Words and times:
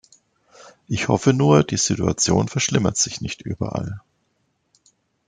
Ich 0.87 1.09
hoffe 1.09 1.31
nur, 1.31 1.63
die 1.63 1.77
Situation 1.77 2.47
verschlimmert 2.47 2.97
sich 2.97 3.21
nicht 3.21 3.43
überall. 3.43 4.01